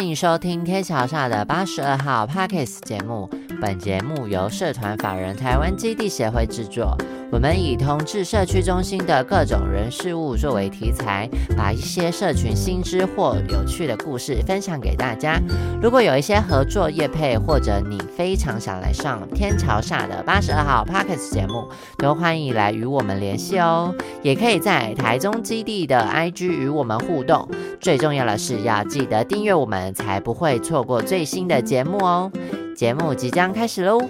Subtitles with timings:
[0.00, 3.28] 欢迎收听天桥下的八十二号 Parkes 节目。
[3.60, 6.96] 本节目由社团法人台湾基地协会制作。
[7.32, 15.40] 我们以同志社区中心的各种人事物作为题材，把一些社群新知或有趣的故事分享给大家。
[15.80, 23.94] 如果有一些合作业配，或者你非常想来上天桥下的八十二号 Parkes 节目，都欢迎来与我们联系哦。
[24.22, 27.48] 也可以在台中基地的 IG 与我们互动。
[27.80, 32.30] 最重要的是要记得订阅我们，才不会错过最新的节目哦。
[32.76, 34.00] 节目即将开始喽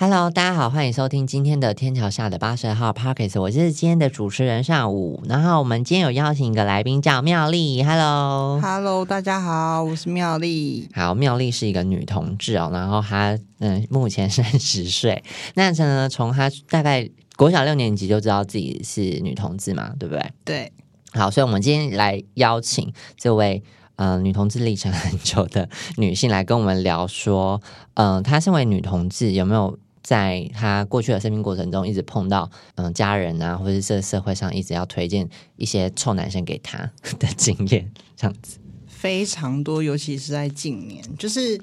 [0.00, 5.20] ！Hello，大家好，欢迎收听今天的天桥下的八十二号 Parkes，我是今天的主持人上午。
[5.28, 10.88] 然后我们今天有邀请一个来宾叫妙丽，Hello，Hello，大家好，我是妙丽。
[10.94, 15.20] 好，妙丽是一个女同志哦，然后她嗯目前三十岁，
[15.54, 20.30] 那呢从她大概国小六年级就知道自己是女同志嘛，对不对？
[20.44, 20.72] 对。
[21.10, 23.64] 好，所以我们今天来邀请这位。
[23.96, 27.60] 呃，女同志历程很久的女性来跟我们聊说，
[27.94, 29.76] 嗯，她身为女同志，有没有
[30.08, 36.78] 在他过去的生命过程中一直碰到嗯家人啊，或者是这社会上一直要推荐一些臭男生给他
[37.18, 37.92] 的经验？
[38.16, 38.56] 这样子
[38.86, 41.60] 非常多，尤其是在近年，就是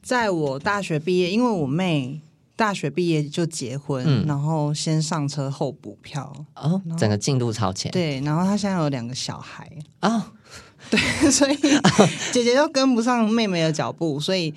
[0.00, 2.20] 在我大学毕业，因为我妹
[2.54, 7.90] 大学毕业就结婚，然后先上车后补票，哦，整个进度超前。
[7.90, 9.68] 对，然后她现在有两个小孩
[9.98, 10.34] 啊。
[10.88, 11.56] 对，所以
[12.30, 14.54] 姐姐又跟不上妹妹的脚步，所以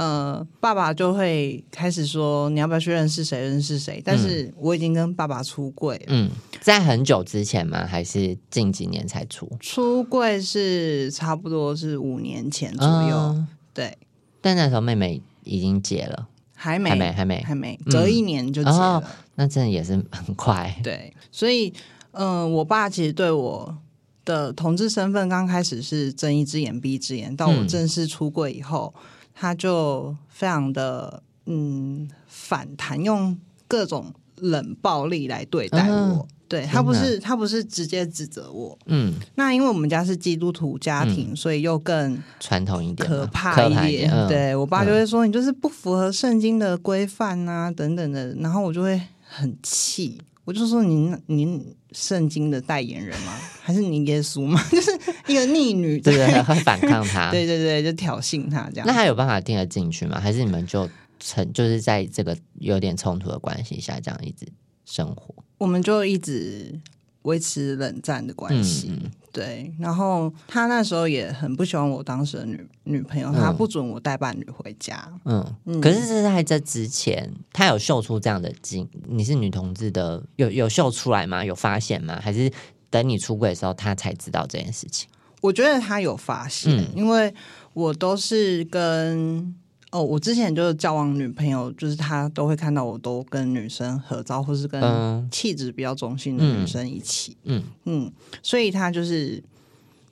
[0.00, 4.00] 呃，爸爸就会开始说你要不要去认识谁，认识谁？
[4.02, 6.30] 但是我已经跟爸爸出柜，嗯，
[6.62, 7.86] 在很久之前吗？
[7.86, 9.46] 还是近几年才出？
[9.60, 13.98] 出柜是差不多是五年前左右，对。
[14.40, 19.04] 但那时候妹妹已经结了，还没，还没，还没，还没，隔一年就结了，
[19.34, 20.74] 那真的也是很快。
[20.82, 21.70] 对，所以
[22.12, 23.76] 嗯，我爸其实对我。
[24.22, 28.94] 的同志身份刚开始是睁一只眼闭一只眼，到我正式出柜以后，
[29.40, 33.34] 他就非常的嗯反弹，用
[33.66, 36.28] 各种冷暴力来对待我。
[36.46, 44.12] 对他不是他不是直接指责我，嗯，那因为我们家是基督徒家庭，所以又更传统一点，可怕一点。
[44.28, 50.20] 对我爸就会说你就是不符合圣经的规范啊等等的，然后我就会很气。
[50.50, 53.38] 我就说您您圣经的代言人吗？
[53.62, 54.60] 还是您耶稣吗？
[54.68, 54.90] 就是
[55.28, 58.84] 一个逆女，对对，会反抗他， 对对对，就挑衅他这样。
[58.84, 60.18] 那他有办法听得进去吗？
[60.18, 60.90] 还是你们就
[61.20, 64.44] 成就是在这个有点冲突的关系下，这样一直
[64.84, 65.32] 生活？
[65.58, 66.76] 我们就一直
[67.22, 68.92] 维持冷战的关系。
[69.32, 75.08] 对，然后他那时候也很不喜欢我当时的女女朋友，他不准我带伴侣回家。
[75.24, 81.44] 嗯，可是是在这之前，他有秀出这样的经，你是女同志的，有有秀出来吗？
[81.44, 82.18] 有发现吗？
[82.20, 82.50] 还是
[82.90, 85.08] 等你出轨的时候，他才知道这件事情？
[85.40, 87.32] 我觉得他有发现，因为
[87.72, 89.54] 我都是跟。
[89.90, 97.36] 哦，我之前就是交往女朋友，就是她都会看到我都跟女生合照，或是跟气质比较中性的女生一起。
[97.42, 99.42] 嗯嗯，所以他就是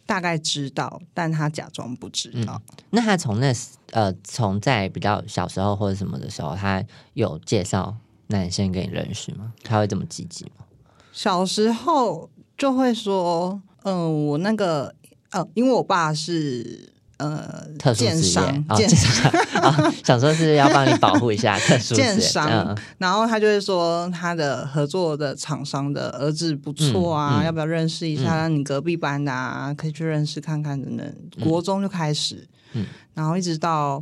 [0.04, 2.60] 大概知道，但他假装不知道。
[2.90, 3.54] 那他从那
[3.92, 6.84] 呃，从在比较小时候或者什么的时候，他
[7.14, 7.96] 有介绍
[8.26, 9.52] 男生给你认识吗？
[9.62, 10.64] 他会这么积极吗？
[11.12, 14.92] 小时候就会说，嗯，我那个，
[15.30, 16.94] 呃，因为我爸是。
[17.18, 18.10] 呃，特殊职业，
[18.76, 19.30] 建商
[19.60, 28.46] 啊，想说是要帮你保护一下特殊建商，然后他就会说他的合作的厂商的儿子不错啊，要不要认识一下？
[28.46, 31.14] 你隔壁班的啊，可以去认识看看等等。
[31.42, 34.00] 国中就开始，嗯，然后一直到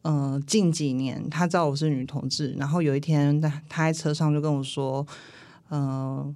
[0.00, 5.06] 呃近几年，他知道我是女同志，然后有一天他他在车上就跟我说，
[5.70, 6.34] 嗯。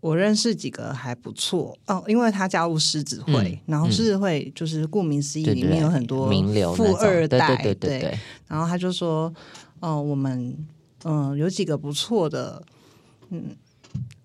[0.00, 8.18] 我认识几个还不错哦，因为他加入狮子会，然后狮子会就是顾名思义，里面有很多名流富二代，对对对。
[8.46, 9.32] 然后他就说
[9.80, 10.56] ：“哦，我们
[11.04, 12.62] 嗯有几个不错的，
[13.30, 13.56] 嗯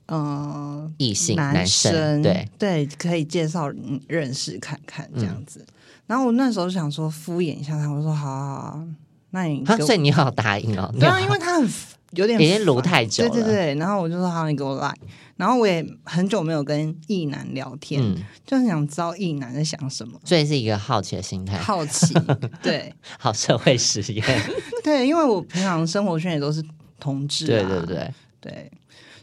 [0.08, 3.68] 嗯异性男生，对对，可以介绍
[4.08, 5.66] 认识看看这样子。”
[6.06, 8.84] 然后我那时候想说敷衍一下他，我说：“好好好，
[9.32, 11.68] 那你所以你好答应哦。”对啊，因为他很
[12.16, 13.76] 有点已经撸太久了，对对对。
[13.76, 14.94] 然后我就说：“好，你给我来。”
[15.36, 18.02] 然后我也很久没有跟异男聊天，
[18.46, 22.14] 就很想知道异男在想什么，所以是一个好奇的心态，好奇，
[22.62, 24.24] 对，好社会实验，
[24.84, 26.64] 对，因为我平常生活圈也都是
[27.00, 28.14] 同志，对对对。
[28.40, 28.70] 对，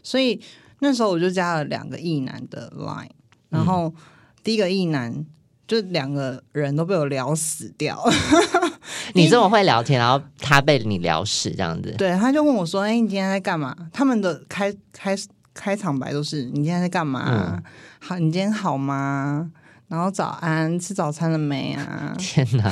[0.01, 0.41] 所以
[0.79, 3.07] 那时候我就加了两个异男的 line，
[3.49, 3.93] 然后
[4.43, 5.23] 第一个异男
[5.67, 8.03] 就两个人都被我聊死掉，
[9.13, 15.27] 你这么会聊天，然后他被你聊死这样子，对，他就问我说：“哎，你今天在干嘛？”他们的开开始。
[15.53, 17.61] 开场白都是你今天在干嘛？
[17.99, 19.51] 好，你今天好吗？
[19.89, 22.15] 然后早安，吃早餐了没啊？
[22.17, 22.71] 天哪，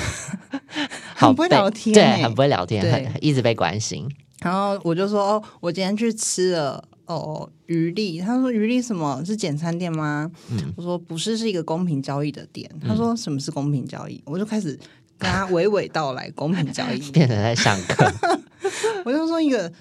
[1.13, 4.09] 很不会聊天对，欸很不会聊天，一直被关心。
[4.39, 8.21] 然后我就说，哦，我今天去吃了哦鱼力。
[8.21, 10.31] 他说鱼力什么是简餐店吗？
[10.49, 12.71] 嗯我说不是，是一个公平交易的店。
[12.87, 14.23] 他说什么是公平交易？
[14.25, 14.79] 我就开始
[15.19, 16.99] 跟他娓娓道来公平交易。
[17.11, 18.11] 变成在上课，
[19.05, 19.71] 我就说一个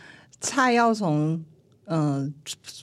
[0.40, 1.42] 菜要从
[1.86, 2.32] 嗯、呃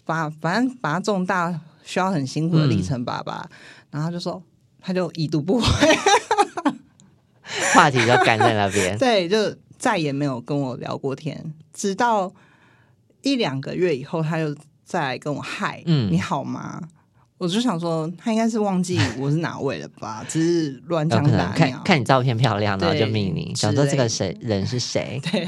[0.04, 1.54] 把反正把它种大
[1.84, 3.48] 需要很辛苦的历程吧吧。
[3.92, 4.42] 然后他就说
[4.82, 5.66] 他就已读不回，
[7.74, 8.98] 话题就干在那边。
[8.98, 12.32] 对，就再也没有跟我聊过天，直到
[13.22, 16.82] 一两个月以后，他就再来跟我嗨，嗯你好吗？
[17.38, 21.76] 我就想说，他应该是忘记我是哪位了吧， 只是乱有可能枪打鸟。
[21.78, 25.20] 看看你照片漂亮，然后就对命你，想说这个类谁人是谁？
[25.32, 25.48] 对，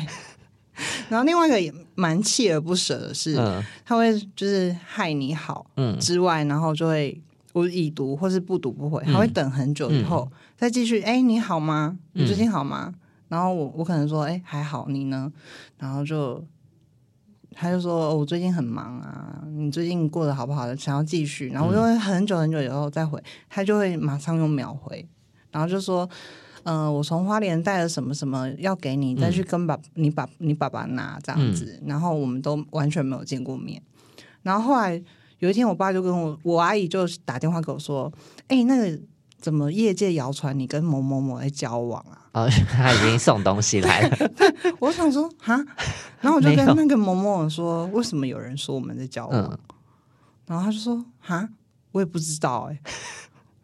[1.09, 7.19] 然后另外一个也蛮锲而不舍的是，嗯他会就是害你好嗯之外，然后就会
[7.53, 11.01] 我已读或是不读不回，嗯他会等很久以后、再继续。
[11.01, 11.97] 哎、你好吗？
[12.13, 12.93] 你最近好吗？
[13.29, 15.31] 然后我我可能说，哎、还好，你呢？
[15.77, 16.43] 然后就
[17.59, 20.75] 他就说、哦我最近很忙啊，你最近过得好不好？
[20.75, 25.07] 想要继续，然后我就会很久很久以后再回，他就会马上用秒回，
[25.51, 26.07] 然后就说。
[26.69, 33.81] 嗯、我从花莲带了什么什么要给你，再去跟爸、你爸你爸爸拿这样子，然后我们都完全没有见过面。
[34.41, 35.01] 然后后来
[35.39, 38.11] 有一天，我爸就跟我我阿姨就打电话给我说
[38.49, 38.99] ：“哎、那个
[39.39, 44.17] 怎么业界谣传你跟某某某在交往啊哦， 他已经送东西来了。
[44.79, 45.55] ”我想说哈，
[46.21, 49.57] 然后我就跟那个某某某说：“为什么有人说我们在交往？”嗯，
[50.45, 51.49] 然后他就说：“哈，
[51.91, 52.79] 我也不知道哎、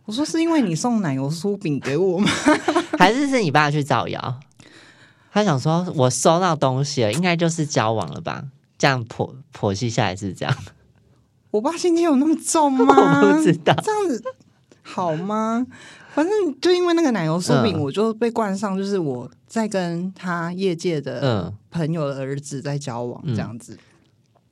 [0.05, 2.27] 我说：“是因为你送奶油酥饼给我吗
[2.97, 4.39] 还是是你爸去造谣？
[5.31, 8.43] 他想说，我收到东西了，应该就是交往了吧？
[8.77, 10.55] 这样剖剖析下来是这样，？”
[11.51, 13.21] 我爸心情有那么重吗？
[13.21, 13.73] 我不知道。
[13.83, 14.23] 这样子
[14.81, 15.65] 好吗？
[16.13, 17.81] 反正就因为那个奶油酥饼，嗯。
[17.81, 21.53] 我就被冠上就是我在跟他业界的嗯。
[21.71, 23.75] 朋友的儿子在交往这样子，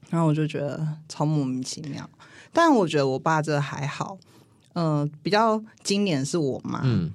[0.10, 2.10] 然后我就觉得超莫名其妙。
[2.52, 4.18] 但我觉得我爸这还好，
[4.74, 7.12] 嗯、比较经典是我妈，嗯，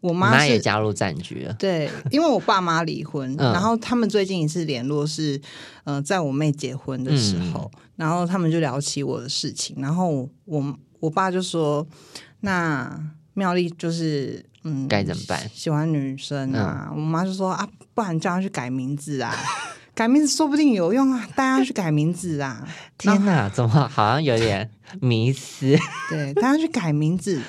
[0.00, 1.52] 我我妈也加入战局了。
[1.54, 3.52] 对，因为我爸妈离婚，嗯。
[3.52, 5.40] 然后他们最近一次联络是，
[5.84, 7.80] 呃，在我妹结婚的时候，嗯。
[7.96, 11.86] 然后他们就聊起我的事情，然后我我爸就说，
[12.40, 13.00] 那
[13.36, 15.38] 妙丽就是嗯该怎么办？
[15.54, 19.34] 喜欢女生啊，我妈就说啊，不然叫她去改名字啊，
[19.94, 22.66] 改名字说不定有用啊，带她去改名字啊，
[22.96, 24.68] 天哪，怎么好像有点
[25.00, 25.78] 迷失？
[26.10, 27.40] 对，带她去改名字，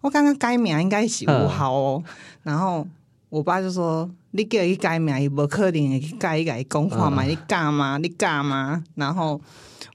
[0.00, 2.02] 我刚刚改名应该是不好哦。
[2.44, 2.86] 然后
[3.30, 7.98] 我爸就说：“你叫伊改名，伊无可能会去改一改讲话嘛，你干嘛？
[7.98, 9.40] 你干嘛？”然后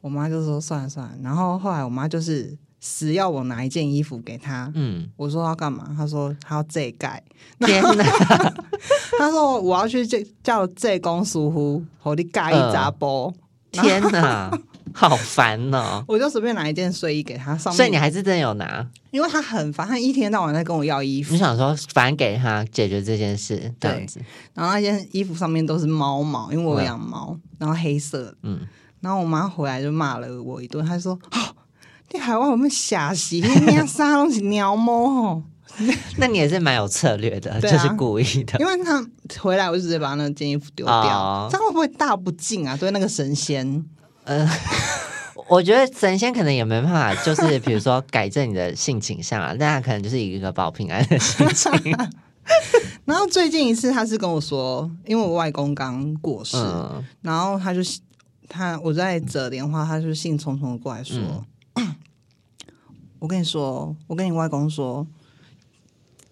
[0.02, 4.72] 我妈就说：“算了算了。”然后后来我妈就是死要我拿一件衣服给他。
[4.76, 5.94] 嗯，我说要干嘛？
[5.98, 7.22] 他说他要这盖。
[7.60, 8.04] 天哪，
[9.18, 13.34] 他说我要去这叫这公师傅，和你盖一扎波。
[13.72, 14.52] 天哪，
[14.94, 16.04] 好烦哦！
[16.10, 18.84] 我就随便拿一件睡衣给他，上面所以你还是真的有拿？
[19.12, 21.38] 因为他很烦，他一天到晚在跟我要衣服你。
[21.40, 24.20] 想说，反正给他解决这件事，这样子，
[24.56, 28.36] 然后那件衣服上面都是猫毛，因为我有养猫，然后黑色。
[28.42, 28.62] 嗯，
[29.02, 31.49] 然后我妈回来就骂了我一顿，她说：“哦，
[32.12, 33.42] 你海外有没有瞎洗？
[33.42, 35.44] 你那啥东西鸟猫吼。
[36.18, 38.60] 那你也是蛮有策略的，就是故意”的。
[38.60, 39.02] 因为他
[39.40, 42.76] 回来，我就直接把那件衣服丢掉，哦这样会不会大不敬啊？
[42.76, 43.86] 对那个神仙，
[45.48, 51.72] 我觉得神仙可能也没办法，就是比如说改正你的性倾向啊，但他可能就是一个保平安的心情。
[53.06, 57.80] 然后最近一次，他是跟我说，因为我外公刚过世，嗯然后他就
[58.50, 61.18] 他我在折莲花，他就兴冲冲的过来说
[63.20, 65.06] ：“我跟你说，我跟你外公说，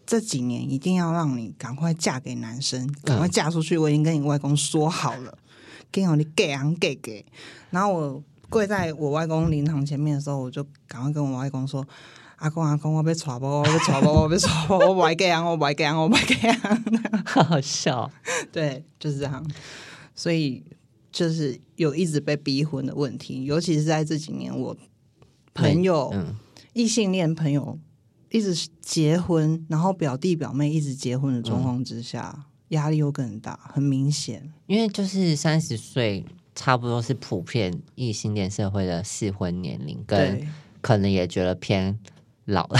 [0.06, 3.78] 这几年一定要让你赶快嫁给男生，赶快嫁出去。
[3.78, 5.38] 我已经跟你外公说好了，
[5.92, 7.26] 跟你讲你给啊给给。”
[7.72, 11.86] 然后我跪在我外公灵堂前面的时候，我就赶快跟我外公说。
[12.38, 16.84] 阿公阿公，我被抓包，我被抓包，我被抓包，我不爱给啊，我不爱给啊，我不爱给啊。
[17.26, 18.12] 好好笑。
[18.52, 19.44] 对，就是这样。
[20.14, 20.64] 所以
[21.12, 24.78] 就是有一直被逼婚的问题，尤其是在这几年，我
[25.58, 26.36] 朋友、嗯，
[26.74, 27.78] 异性恋朋友
[28.30, 34.52] 一直结婚，然后表弟表妹一直结婚的状况之下，压、力又更大，很明显。
[34.68, 36.24] 因为就是三十岁，
[36.54, 40.48] 差不多是普遍异性恋社会的适婚年龄，跟
[40.82, 41.98] 可能也觉得偏
[42.46, 42.80] 老了，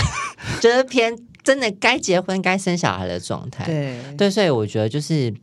[0.60, 3.64] 觉 得偏真的该结婚、该生小孩的状态。
[3.64, 5.34] 对对，所以我觉得就是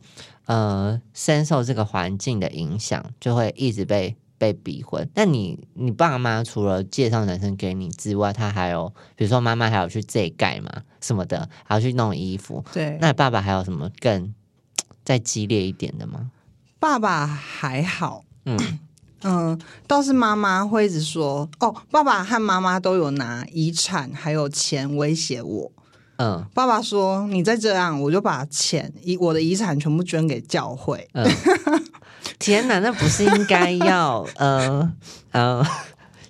[0.46, 5.08] 呃，深受这个环境的影响，就会一直被被逼婚。
[5.14, 12.64] 那你你爸妈除了介绍男生给你之外，他还有比如说妈妈还有去这盖嘛什么的，还要去弄衣服。
[12.72, 14.34] 对，那爸爸还有什么更
[15.04, 16.30] 再激烈一点的吗？
[16.78, 18.58] 爸爸还好，嗯
[19.22, 25.72] 嗯，倒是妈妈会一直说哦，爸爸和妈妈都有拿遗产还有钱威胁我。
[26.18, 31.08] 嗯，爸爸说你再这样，我就把钱遗我的遗产全部捐给教会。
[31.12, 31.26] 嗯，
[32.38, 34.92] 天哪，那不是应该要呃
[35.32, 35.64] 呃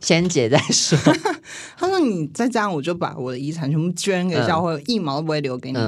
[0.01, 0.97] 先结再说？
[1.77, 5.79] 他说你再这样，我就把我的遗产全部捐给教会，一毛都不会留给你。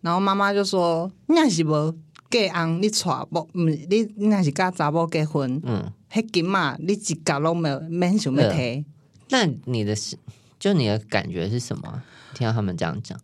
[0.00, 1.94] 然后妈妈就说那是不
[2.30, 3.48] 给安你娶不？
[3.54, 5.60] 嗯，你你那是跟查某结婚？
[5.64, 8.84] 嗯，迄金嘛，你一角都没有免想要提。
[9.28, 10.16] 那你的是
[10.58, 12.02] 就你的感觉是什么？
[12.34, 13.18] 听到他们这样讲。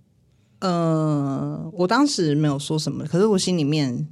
[0.61, 4.07] 呃，我当时没有说什么，可是我心里面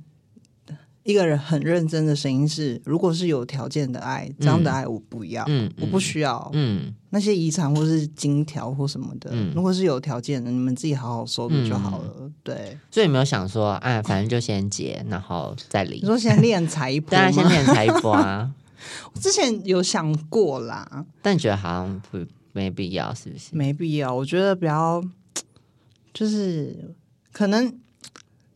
[1.11, 12.31] 一个人很认真的声音是：如果是有条件的爱，这样的爱我不要，嗯，我不需要，嗯，那些遗产或是金条或什么的，如果是有条件的，你们自己好好收着就好了。
[12.43, 16.01] 对，所以没有想说，哎，反正就先结，然后再离。
[16.01, 18.51] 你说先练财一波，当然先练财一波啊。
[19.13, 22.19] 我之前有想过啦，但觉得好像不
[22.53, 23.49] 没必要，是不是？
[23.53, 25.03] 没必要，我觉得比较。
[26.13, 26.93] 就是
[27.31, 27.73] 可能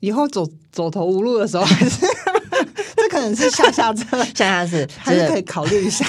[0.00, 2.04] 以后走走投无路的时候，还是
[3.24, 6.06] 能是下下策，下下策还是可以考虑一下。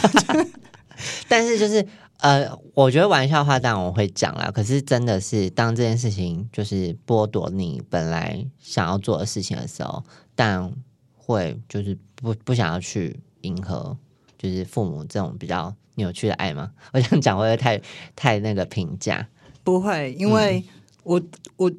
[1.27, 1.85] 但是就是
[2.19, 10.03] 呃，我觉得玩笑话当然我会讲啦，可是真的是当这件事情就是剥夺你本来想要做的事情的时候，
[10.35, 10.71] 但
[11.15, 13.97] 会就是不不想要去迎合，
[14.37, 16.71] 就是父母这种比较扭曲的爱吗？
[16.93, 17.81] 我想讲会不会太
[18.15, 19.27] 太那个评价？
[19.63, 20.63] 不会，因为。
[21.05, 21.21] 我
[21.57, 21.71] 我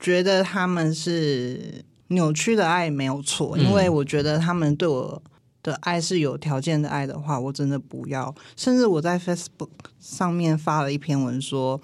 [0.00, 5.22] 觉得他们是扭曲的爱没有错，因为我觉得他们对我
[5.62, 8.34] 的爱是有条件的爱的话，我真的不要。
[8.56, 11.80] 甚至我在 Facebook 上面发了一篇文说，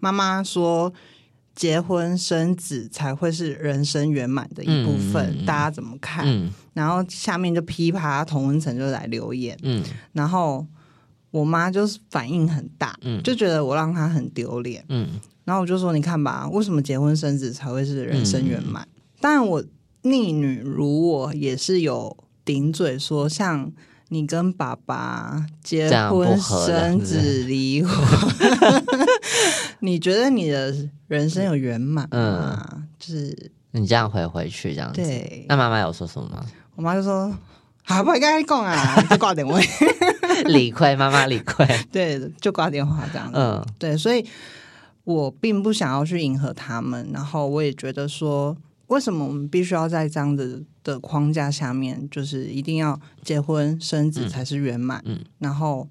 [0.00, 0.92] 妈妈说
[1.54, 6.50] 结婚生子才会是人生圆满的一部分，大家怎么看？
[6.72, 10.66] 然后下面就噼啪童文层就来留言，嗯，然后
[11.30, 15.20] 我妈就是反应很大，嗯，就觉得我让她很丢脸，嗯。
[15.44, 18.86] 然后我就说：“你看吧，为什么结婚生子才会是人生圆满？
[19.22, 19.64] 当然，我
[20.02, 23.70] 逆女如我也是有顶嘴说，像
[24.08, 28.84] 你跟爸爸结婚生子离婚，
[29.78, 30.74] 你觉得你的
[31.06, 32.82] 人生有圆满吗？
[32.98, 35.00] 就是你这样回回去这样子。
[35.48, 36.44] 那妈妈有说什么吗？
[36.74, 37.32] 我妈就说
[37.84, 39.56] ：‘好，不该讲啊， 就挂电话。
[40.46, 41.64] ’理亏，妈妈理亏。
[41.92, 43.34] 对，就挂电话这样子。
[43.38, 44.26] 嗯，对，所以。”
[45.04, 48.56] 我并不想要去迎合他们，然后我也觉得说，
[48.92, 55.88] 为什么我们必须要在这样子的框架下面，就是一定要结婚生子才是圆满，嗯，然后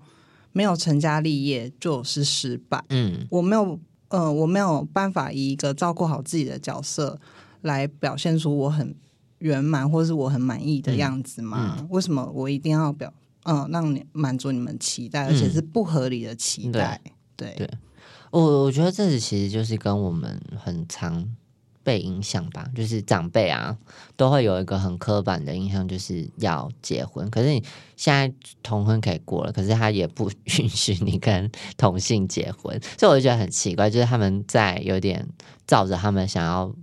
[0.52, 3.80] 没有成家立业就是失败，嗯，我没有，
[4.10, 7.20] 呃，我没有办法以一个照顾好自己的角色
[7.62, 8.96] 来表现出我很
[9.40, 11.88] 圆满或是我很满意的样子吗？
[11.90, 13.12] 为什么我一定要表，
[13.46, 17.02] 嗯，让你满足你们期待，而且是不合理的期待，
[17.36, 17.56] 对。
[17.58, 17.70] 对。
[18.30, 21.28] 我我觉得这其实就是跟我们很常
[21.84, 23.78] 被影响吧，就是长辈啊
[24.16, 27.30] 都会有一个很刻板的印象，就是要结婚。
[27.30, 27.64] 可是你
[27.96, 28.34] 现在
[28.64, 35.28] 同婚可以过了，可是他也不 允许你跟同性结婚，所以我就觉得很奇怪，就是他们在有点
[35.66, 36.74] 照着他们想要，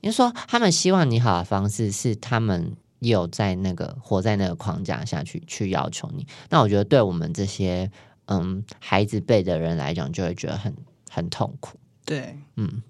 [0.00, 6.26] 你说他们希望你好的方式是他们有在那个活在那个框架下去去要求你。
[6.48, 7.90] 那我觉得对我们这些。
[8.32, 10.72] 嗯，孩子辈的人来讲，就会觉得很
[11.10, 11.76] 很痛苦。
[12.04, 12.80] 对，嗯，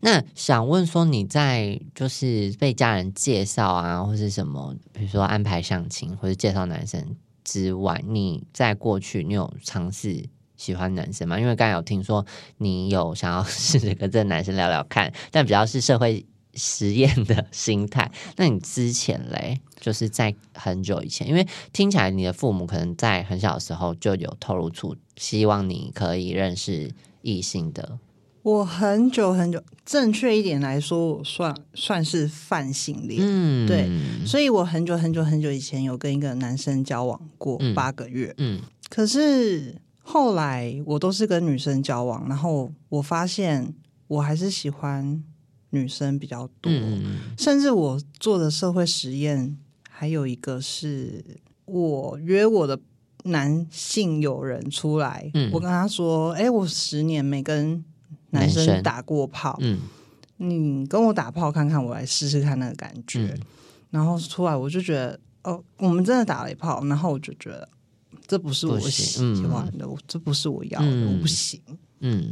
[0.00, 10.24] 那想问说，你在就是被家人介绍啊，或是什么，比如说安排相亲或者介绍男生之外，你在过去你有尝试
[10.56, 11.38] 喜欢男生吗？
[11.38, 12.24] 因为刚才有听说
[12.58, 16.24] 你有想要 试着跟这个男生聊聊看，但比较是社会。
[16.56, 27.98] 实验的 心态，那你之前嘞，就是在很久以前，因为听起来你的父母可能在很小的时候就有透露出希望你可以认识异性的。
[28.44, 33.20] 我很久很久，正确一点来说，我算算是泛性恋。
[33.22, 33.90] 嗯，对，
[34.26, 38.34] 所以我很久很久很久以前有跟一个男生交往过八个月。
[38.36, 38.60] 嗯，
[38.90, 43.74] 可是后来我都是跟女生交往，然后我发现
[44.06, 45.24] 我还是喜欢。
[45.70, 46.72] 女生比较多，
[47.36, 49.58] 甚至我做的社会实验
[49.90, 51.24] 还有一个是，
[51.64, 52.78] 我约我的
[53.24, 57.84] 男性友人出来，我跟他说：“哎，我十年没跟
[58.34, 59.80] 男生打过炮，嗯，
[60.36, 63.34] 你跟我打炮看看，我来试试看那个感觉。”
[63.90, 67.68] 然后出来我就觉得，哦，我们真的打了一炮，然后我就觉得
[68.26, 71.60] 这不是我喜欢的，我这不是我要的，嗯我不行。
[72.00, 72.30] 嗯，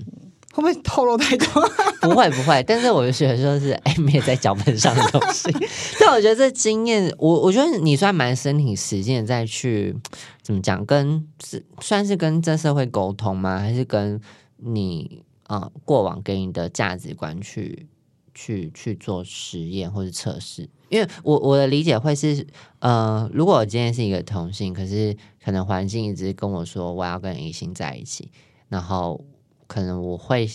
[0.52, 1.46] 会不会透露太多？
[2.02, 5.48] 不会不会，但是我就觉得说是哎，没有在脚本上的东西。
[6.00, 9.96] 但我觉得这经验，我我觉得你算蛮身体实践再去
[10.42, 13.60] 怎么讲，跟是算是跟这社会沟通吗？
[13.60, 14.20] 还是跟
[14.56, 17.86] 你呃过往给你的价值观去
[18.34, 20.66] 去去做实验或者测试？
[20.88, 22.46] 因为我我的理解会是，
[22.78, 28.30] 呃，如果我今天是一个同性，可是可能环境一直跟我说我要跟异性在一起，
[28.68, 29.22] 然后
[29.66, 30.48] 可能我会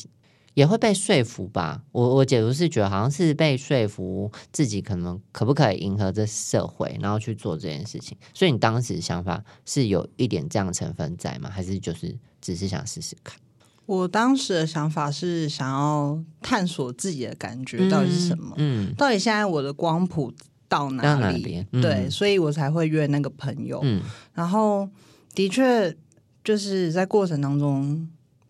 [0.56, 1.84] 也会被说服吧。
[1.92, 8.18] 我我解读是觉得好像是被说服自己可能可不可以迎合这社会，然后去做这件事情。
[8.34, 11.52] 所以你当时想法是有一点这样成分在吗？
[11.52, 13.40] 还是就是只是想试试看？
[13.88, 20.32] 我当时的想法是想要探索自己的感觉到底是什么，嗯到底现在我的光谱
[20.68, 21.66] 到哪里？
[21.82, 23.80] 对，所以我才会约那个朋友。
[23.84, 24.02] 嗯
[24.34, 24.88] 然后
[25.34, 25.96] 的确
[26.44, 28.08] 就是在过程当中，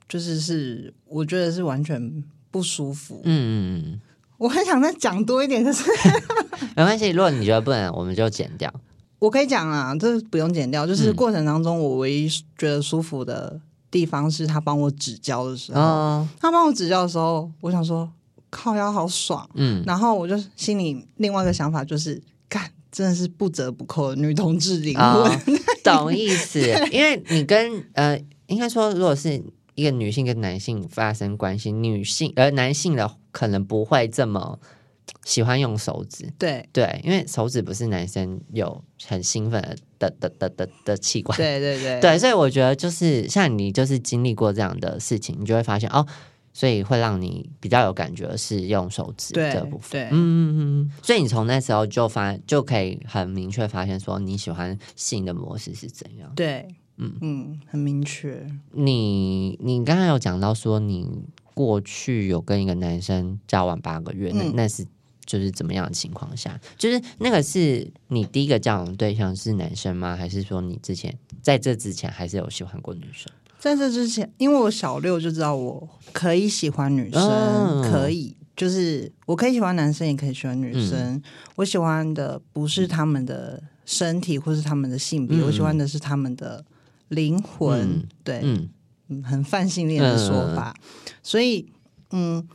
[0.09, 3.21] 就是是我觉得是完全不舒服。
[3.23, 4.01] 嗯嗯嗯
[4.39, 7.09] 我很想再讲多一点，可是嗯， 没关系。
[7.09, 8.73] 如果你觉得不能，我们就剪掉。
[9.19, 10.85] 我可以讲啊，这不用剪掉。
[10.85, 12.27] 就是嗯过程当中，我唯一
[12.57, 15.79] 觉得舒服的地方是他帮我指教的时候。
[15.79, 18.09] 哦，他帮我指教的时候，我想说
[18.49, 19.49] 靠腰好爽。
[19.55, 26.59] 嗯然后我就心里另外一个想法就是，干真的是不折不扣的女同志灵哦魂。，懂意思。
[26.91, 29.43] 因为你跟呃，应该说，如果是
[29.75, 34.59] 一个女性跟男性发生关系，女性而男性的可能不会这么
[35.23, 36.33] 喜欢用手指。
[36.39, 41.35] 对对，因为手指不是男生有很兴奋的的的的的的器官。
[41.39, 46.05] 对对对对，所以我觉得就是像你就是经历过这样的事情，你就会发现哦，
[46.53, 49.91] 所以会让你比较有感觉是用手指对这部分。
[49.91, 56.31] 对嗯嗯嗯，所以你从那时候就发就可以很明确发现说你喜欢性的模式是怎样。
[56.35, 58.45] 对，嗯嗯，很明确。
[58.71, 61.07] 你你刚刚有讲到说你
[61.53, 64.85] 过去有跟一个男生交往八个月，那、嗯那是
[65.27, 66.59] 就是怎么样的情况下？
[66.75, 70.15] 就是那个是你第一个交往对象是男生吗？
[70.15, 73.31] 还是说你之前在这之前还是有喜欢过女生？
[73.59, 80.97] 在这之前，因为我小六就知道我可以喜欢女生，哦可以就是我可以喜欢男生，也可以喜欢女生。
[80.97, 81.23] 嗯
[81.55, 86.63] 我喜欢的不是他们的身体或是他们的性别，嗯我喜欢的是他们的
[87.09, 87.81] 灵魂。
[87.81, 88.69] 嗯对，嗯
[89.09, 90.75] 嗯，很泛性恋的说法。
[91.23, 91.65] 所以，
[92.11, 92.47] 嗯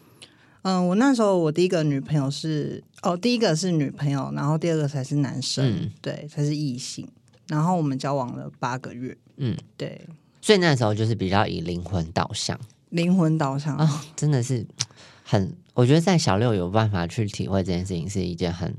[0.62, 7.07] 嗯，我那时候我第一个女朋友是哦，第一个是女朋友，然后第二个才是男生，嗯对，才是异性。
[7.48, 10.01] 然后我们交往了八个月，嗯，对，
[10.40, 12.59] 所以那时候就是比较以灵魂导向
[12.90, 13.77] 灵魂导向。
[13.77, 14.64] 哦，真的是
[15.25, 18.75] 很，我觉得在小六有办法去体会这件事情是一件很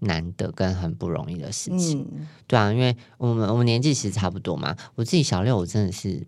[0.00, 2.08] 难得跟很不容易的事情。
[2.10, 4.74] 嗯，对啊，因为我们我们年纪其实差不多嘛。
[4.94, 6.26] 我自己小六，我真的是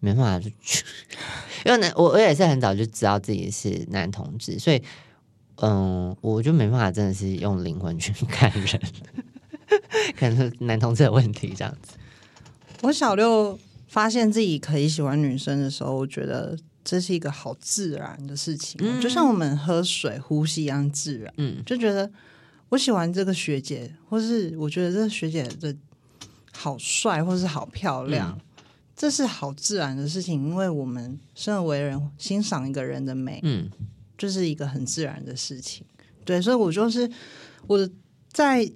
[0.00, 0.84] 没办法去，
[1.64, 4.82] 因为呢，我我也是很早就知道自己是男同志，所以
[5.56, 8.80] 嗯，我就没办法真的是用灵魂去看人，
[10.18, 11.92] 可能是男同志的问题这样子。
[12.82, 13.58] 我小六
[13.88, 21.32] 发现自己可以喜欢女生的时候，我觉得这是一个好自然的事情哦、就像我们喝水、呼吸一样自然。
[21.36, 22.10] 嗯就觉得
[22.70, 25.76] 我喜欢这个学姐，或是我觉得这个学姐的
[26.52, 28.40] 好帅，或是好漂亮，嗯
[29.00, 30.46] 这是好自然的事情。
[30.46, 33.70] 因为我们生而为人，欣赏一个人的美，嗯
[34.18, 35.82] 就是一个很自然的事情。
[36.22, 37.10] 对，所以我就是
[37.66, 37.88] 我
[38.30, 38.70] 在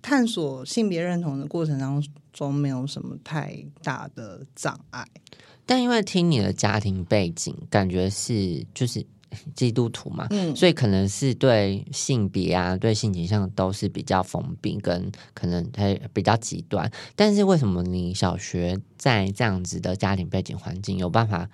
[0.00, 5.06] 探索性别认同的过程当中，没有什么太大的障碍。
[5.66, 9.04] 但因为听你的家庭背景，感觉是就是
[9.54, 16.90] 基督徒嘛，嗯，所以可能是对性别啊、对性倾向都是比较封闭，跟可能他比较极端。
[17.14, 21.48] 但是为什么你小学在这样子的家庭背景环境有办法？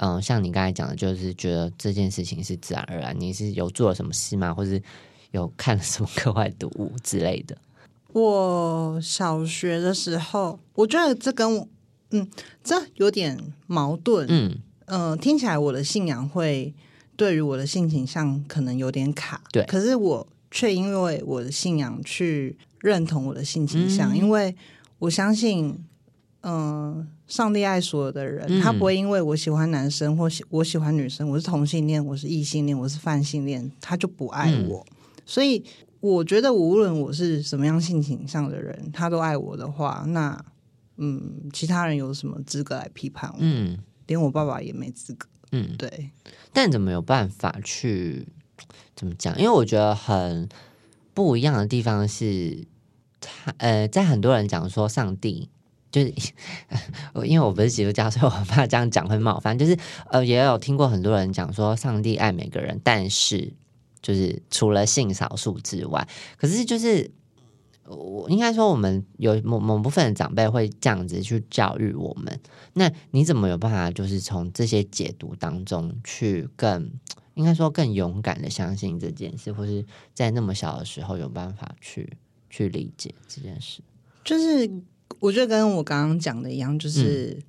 [0.00, 3.16] 嗯、像你刚才讲的，就是觉得这件事情是自然而然。
[3.18, 4.54] 你是有做了什么事吗？
[4.54, 4.80] 或是
[5.32, 7.58] 有看了什么课外读物之类的？
[8.14, 11.68] 我小学的时候，我觉得这跟我，
[12.12, 12.30] 嗯，
[12.62, 14.24] 这有点矛盾。
[14.30, 16.72] 嗯，嗯、听起来我的信仰会
[17.18, 24.54] 对于我的性倾向可能有点卡，对可是我却因为我的信仰去认同我的性倾向，嗯因为
[25.00, 25.76] 我相信，
[26.42, 34.86] 嗯、上帝爱所有的人，嗯他不会因为我喜欢男生或喜我喜欢女生，我是同性恋，我是异性恋，我是泛性恋，他就不爱我。
[35.26, 35.64] 所以
[35.98, 40.40] 我觉得，无论我是什么样性倾向的人，他都爱我的话，那
[40.98, 43.38] 嗯，其他人有什么资格来批判我？
[43.40, 43.76] 嗯
[44.06, 45.28] 连我爸爸也没资格。
[45.52, 46.10] 嗯，对，
[46.52, 48.26] 但怎么有办法去
[48.94, 49.36] 怎么讲？
[49.38, 50.48] 因为我觉得很
[51.14, 52.66] 不一样的地方是，
[53.20, 55.48] 他呃，在很多人讲说上帝
[55.90, 56.12] 就是
[57.24, 59.58] 因为我不是基督教，所以我怕这样讲会冒犯。
[59.58, 59.76] 就是
[60.10, 63.54] 呃，也有听过很多人讲说，上帝爱每个人，但是
[64.02, 66.06] 就是除了性少数之外，
[66.36, 67.10] 可是就是
[67.88, 72.40] 我应该说，我们有某某部分的长辈会这样子去教育我们。
[72.74, 76.90] 那你怎么有办法，就是从这些解读当中去更
[77.34, 82.18] 应该说更勇敢的相信这件事，或是在那么小的时候有办法去
[82.50, 83.80] 去理解这件事？
[84.24, 84.70] 就是
[85.20, 87.40] 我觉得跟我刚刚讲的一样，就是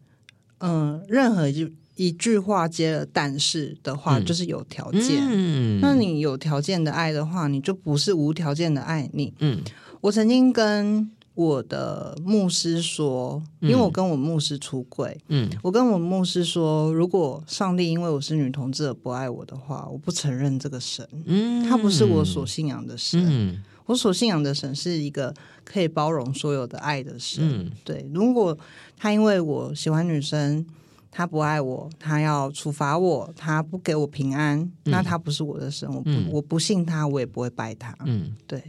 [0.60, 5.20] 嗯，任何一一句话接了但是的话，就是有条件。
[5.20, 9.34] 嗯，那你有条件的爱的话，你就不是无条件的爱你。
[9.40, 9.62] 嗯，
[10.02, 23.62] 我曾经跟我的牧师说，因为我跟我牧师出轨，嗯，我跟我牧师说，如果上帝因为我是女同志而不爱我的话，我不承认这个神，嗯，他不是我所信仰的神。
[23.86, 25.34] 我所信仰的神是一个
[25.64, 27.72] 可以包容所有的爱的神。
[27.84, 28.56] 对，如果
[28.96, 30.64] 他因为我喜欢女生，
[31.10, 37.96] 他不爱我，他要处罚我，他不给我平安，那他不是我的神，我不我不信他，我也不会拜他。
[38.06, 38.62] 嗯，对。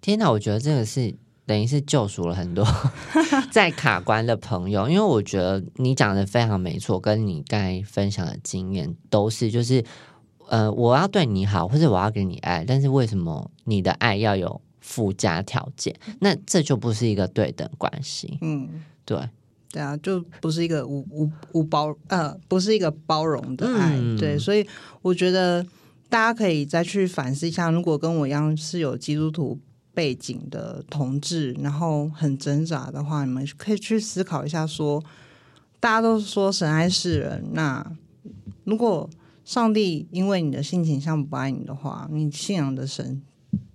[0.00, 1.14] 天哪，我觉得这个是
[1.46, 2.66] 等于是救赎了很多
[3.52, 9.84] 在卡关的朋友，因为我觉得你讲的非常没错，跟你刚才分享的经验都是就是。
[10.50, 15.94] 呃，我要对你好，或者我要给你爱，但是为什么你的爱要有附加条件？
[16.20, 18.38] 那这就不是一个对等关系。
[18.40, 19.28] 嗯，对，
[19.70, 23.94] 对啊，就不是一个无无无包呃，不是一个包容的爱。
[24.18, 24.66] 对，所以
[25.02, 25.62] 我觉得
[26.08, 29.60] 大家可以再去反思一下，如果跟我一样是有基督徒
[29.92, 35.04] 背景的同志，然后很挣扎的话，你们可以去思考一下：说
[35.80, 37.92] 大家都说神爱世人，那
[38.64, 39.08] 如果
[39.44, 43.22] 上帝因为你的性倾向不爱你的话，你信仰的神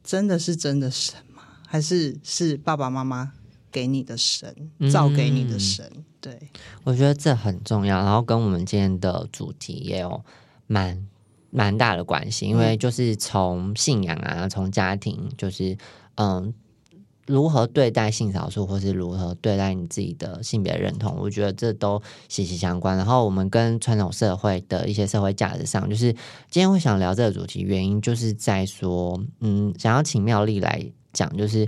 [0.03, 1.43] 真的是真的神吗？
[1.67, 3.33] 还是是爸爸妈妈
[3.71, 4.55] 给你的神，
[4.91, 5.91] 造给你的神？
[6.21, 6.49] 对，
[6.83, 10.23] 我觉得这很重要，然后跟我们今天的主题也有
[10.67, 11.05] 蛮
[11.53, 15.77] 蛮大的关系，因为就是从信仰啊，从家庭，就是
[16.15, 16.53] 嗯。
[17.25, 22.97] 如何对待性少数，或是如何对待你自己的性别认同，我觉得这都息息相关。
[22.97, 26.11] 然后我们跟传统社会的一些社会价值上，就是
[26.49, 31.65] 今天会想聊这个主题，原因就是在说，嗯，想要请妙丽来讲，就是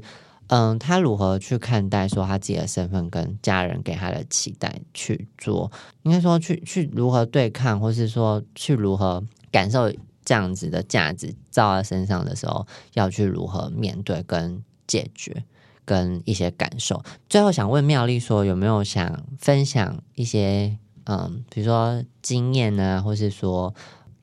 [0.48, 5.72] 嗯，他如何去看待说他自己的身份跟家人给他的期待去做，
[6.04, 9.24] 应该说去去如何对抗，或是说去如何
[9.56, 9.92] 感受
[10.24, 14.64] 这样子的价值照在身上的时候，要去如何面对跟。
[14.88, 15.44] 解决
[15.84, 23.74] 跟一些感受，最后想问妙丽说，有没有想分享一些嗯，比如说经验呢，或是说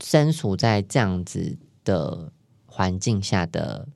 [0.01, 2.31] 身处在这样子的
[2.66, 3.88] 环境下的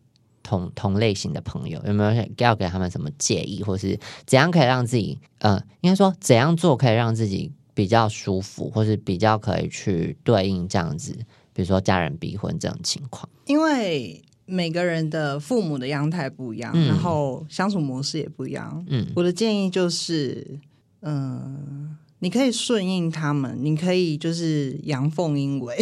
[0.43, 3.97] 同同类型的朋友，有没有想要给他们什么建议，或是
[4.27, 11.13] 怎样可以让自己呃，应该说怎样做可以让自己比较舒服，或是比较可以去对应这样子，
[11.53, 14.21] 比如说家人逼婚这种情况，因为。
[14.49, 18.87] 每个人的父母的样态不一样，然后相处模式也不一样。
[18.87, 20.61] 嗯，我的建议就是，
[21.03, 25.77] 嗯，你可以顺应他们，你可以就是阳奉阴违，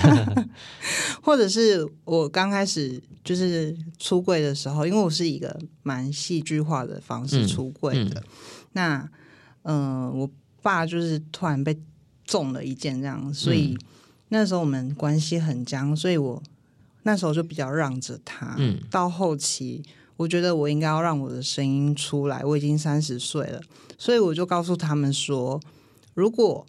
[1.24, 8.22] 或者是我刚开始就是出柜的时候，因为我是一个蛮戏剧化的方式出柜的。
[8.72, 9.08] 那，
[9.62, 10.30] 嗯，我
[10.62, 11.78] 爸就是突然被
[12.24, 13.76] 中了一箭，这样，所以
[14.28, 16.42] 那时候我们关系很僵，所以我。
[17.04, 19.82] 那时候就比较让着他，嗯到后期
[20.16, 22.44] 我觉得我应该要让我的声音出来。
[22.44, 23.60] 我已经三十岁了，
[23.98, 25.60] 所以我就告诉他们说：
[26.14, 26.64] 如果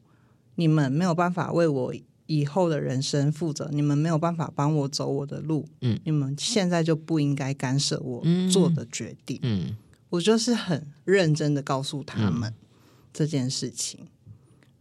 [0.56, 1.94] 你们没有办法为我
[2.26, 9.38] 以后的人生负责，你们没有办法帮我走我的路，嗯，你们现在就不应该干涉我做的决定。
[9.44, 9.78] 嗯，
[10.10, 12.52] 我就是很认真的告诉他们
[13.14, 14.08] 这件事情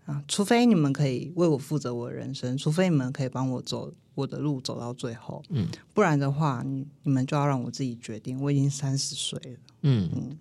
[0.06, 3.92] 啊，除非你们可以为我负责我的人生，除非你们可以帮我走。
[4.14, 8.38] 我的路走到最后，嗯，不然的话，你你们就要让我自己决定。
[8.42, 10.38] 我已经三十岁了，嗯嗯，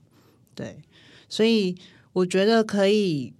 [0.53, 0.81] 对，
[1.29, 1.73] 所以
[2.11, 3.33] 我觉得可以。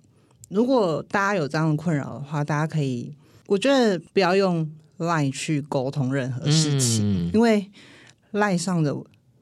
[0.47, 3.13] 如果大家有这样的困扰的话，大家可以，
[3.47, 7.69] 我觉得不要用 Line 去沟通任何事情，因为
[8.31, 8.95] Line 上的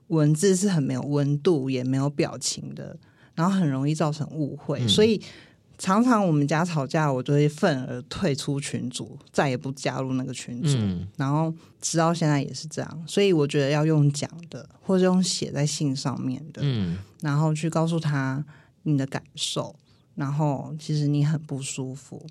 [0.07, 2.97] 文字是很没有温度，也没有表情的，
[3.39, 5.21] 然后很容易造成误会，所以。
[5.82, 10.78] 常常我们家吵架，我就会愤而退出群组，再也不加入那个群组。
[11.15, 16.62] 然后直到现在也是这样，所以我觉得要用讲的，或者用写在信上面的，
[17.21, 18.43] 然后去告诉他
[18.84, 19.73] 你的感受。
[20.15, 22.21] 然后其实你很不舒服。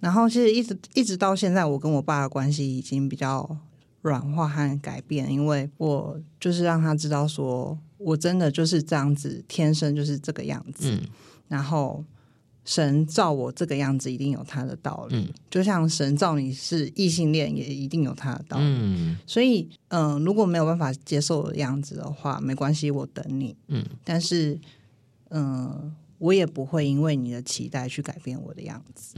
[0.00, 3.56] 然后其实一直一直到现在，我跟我爸的关系已经比较
[4.02, 10.98] 软化和改变，因为我就是让他知道，说我真的就是这样子，天生就是这个样子。
[11.48, 12.04] 然后
[12.64, 15.16] 神造我这个样子，一定有他的道理。
[15.16, 18.64] 嗯就像神造你是异性恋，也一定有他的道理。
[18.66, 23.56] 嗯所以，嗯、如果没有办法接受我的样子的话，没关系，我等你。
[23.68, 24.60] 嗯，但是，
[25.30, 29.16] 嗯、我也不会因为你的期待去改变我的样子。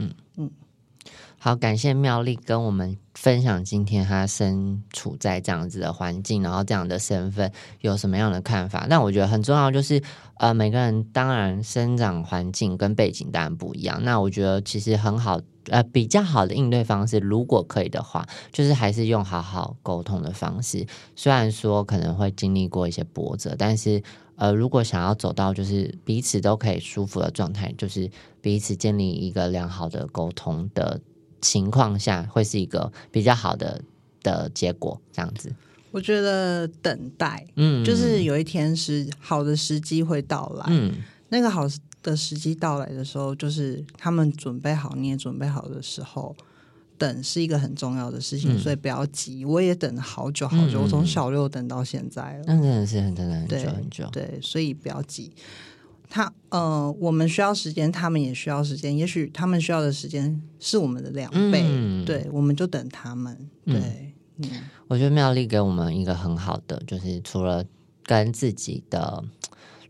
[1.37, 8.85] 好，感谢妙丽跟我们分享今天她身处在这样子的环境，然后这样的身份有什么样的看法？
[8.87, 9.99] 但我觉得很重要就是，
[10.37, 13.99] 呃，每个人当然生长环境跟背景当然不一样。
[14.03, 20.85] 那我觉得其实很好，呃，比较好的应对方式，如果可以的话，就是还是用好好沟通的方式。
[21.15, 24.03] 虽然说可能会经历过一些波折，但是
[24.41, 28.09] 呃，如果想要走到就是彼此都可以舒服的状态，就是
[28.41, 30.99] 彼此建立一个良好的沟通的
[31.39, 33.79] 情况下，会是一个比较好的
[34.23, 34.99] 的结果。
[35.13, 35.53] 这样子，
[35.91, 40.65] 我觉得等待，嗯，就是有一天是好的时机会到来。
[40.69, 40.91] 嗯
[41.29, 41.67] 那个好
[42.01, 46.35] 的时机到来的时候，就是他们准备好，你也准备好的时候，
[47.01, 49.43] 等是一个很重要的事情，嗯所以不要急。
[49.43, 52.43] 我也等了好久好久，嗯我从小六等到现在了。
[52.45, 55.31] 那真的是很真的很久很久，对，所以不要急。
[56.07, 58.95] 他呃，我们需要时间，他们也需要时间。
[58.95, 63.35] 也许他们需要的时间是我们的两倍，嗯对，我们就等他们。
[63.65, 64.49] 嗯对，嗯
[64.87, 67.63] 我觉得妙丽给我们一个很好的，就是除了
[68.03, 69.23] 跟自己的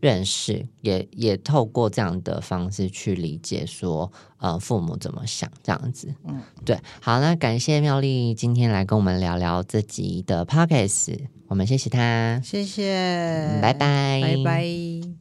[0.02, 6.12] 认识，也也透过这样的方式去理解说，呃，父母怎么想这样子。
[6.24, 15.11] 嗯，对，好，那感谢妙丽今天来跟我们聊聊这集的 podcast，我们谢谢她，谢谢，嗯拜拜，拜拜。